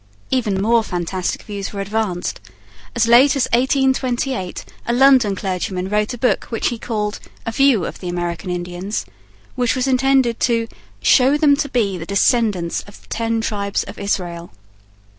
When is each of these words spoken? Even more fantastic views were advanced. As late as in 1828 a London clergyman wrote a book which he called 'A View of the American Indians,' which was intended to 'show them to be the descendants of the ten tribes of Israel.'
Even 0.31 0.59
more 0.59 0.83
fantastic 0.83 1.43
views 1.43 1.71
were 1.71 1.79
advanced. 1.79 2.41
As 2.95 3.07
late 3.07 3.35
as 3.35 3.45
in 3.53 3.59
1828 3.59 4.65
a 4.87 4.93
London 4.93 5.35
clergyman 5.35 5.89
wrote 5.89 6.11
a 6.11 6.17
book 6.17 6.45
which 6.45 6.69
he 6.69 6.79
called 6.79 7.19
'A 7.45 7.51
View 7.51 7.85
of 7.85 7.99
the 7.99 8.09
American 8.09 8.49
Indians,' 8.49 9.05
which 9.53 9.75
was 9.75 9.85
intended 9.85 10.39
to 10.39 10.67
'show 11.03 11.37
them 11.37 11.55
to 11.57 11.69
be 11.69 11.99
the 11.99 12.07
descendants 12.07 12.81
of 12.87 12.99
the 12.99 13.07
ten 13.09 13.41
tribes 13.41 13.83
of 13.83 13.99
Israel.' 13.99 14.51